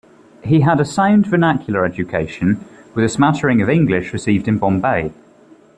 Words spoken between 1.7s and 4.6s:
education, with a smattering of English received in